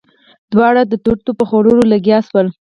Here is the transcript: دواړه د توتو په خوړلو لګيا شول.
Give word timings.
دواړه 0.51 0.81
د 0.87 0.93
توتو 1.03 1.31
په 1.39 1.43
خوړلو 1.49 1.83
لګيا 1.93 2.19
شول. 2.27 2.47